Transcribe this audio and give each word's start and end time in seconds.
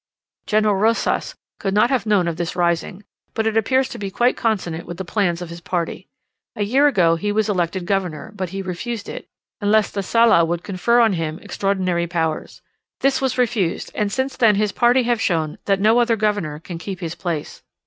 General 0.47 0.73
Rosas 0.75 1.35
could 1.59 1.75
not 1.75 1.91
have 1.91 2.07
known 2.07 2.27
of 2.27 2.37
this 2.37 2.55
rising; 2.55 3.03
but 3.35 3.45
it 3.45 3.55
appears 3.55 3.87
to 3.89 3.99
be 3.99 4.09
quite 4.09 4.35
consonant 4.35 4.87
with 4.87 4.97
the 4.97 5.05
plans 5.05 5.43
of 5.43 5.51
his 5.51 5.61
party. 5.61 6.07
A 6.55 6.63
year 6.63 6.87
ago 6.87 7.17
he 7.17 7.31
was 7.31 7.47
elected 7.47 7.85
governor, 7.85 8.31
but 8.33 8.49
he 8.49 8.63
refused 8.63 9.07
it, 9.07 9.27
unless 9.61 9.91
the 9.91 10.01
Sala 10.01 10.43
would 10.43 10.61
also 10.61 10.65
confer 10.65 10.99
on 11.01 11.13
him 11.13 11.37
extraordinary 11.43 12.07
powers. 12.07 12.63
This 13.01 13.21
was 13.21 13.37
refused, 13.37 13.91
and 13.93 14.11
since 14.11 14.35
then 14.35 14.55
his 14.55 14.71
party 14.71 15.03
have 15.03 15.21
shown 15.21 15.59
that 15.65 15.79
no 15.79 15.99
other 15.99 16.15
governor 16.15 16.57
can 16.57 16.79
keep 16.79 16.99
his 16.99 17.13
place. 17.13 17.61